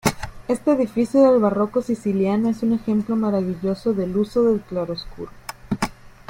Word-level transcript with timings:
Este 0.47 0.71
edificio 0.71 1.21
del 1.21 1.39
barroco 1.39 1.83
siciliano 1.83 2.49
es 2.49 2.63
un 2.63 2.73
ejemplo 2.73 3.15
maravilloso 3.15 3.93
del 3.93 4.17
uso 4.17 4.41
del 4.45 4.61
claroscuro. 4.61 5.29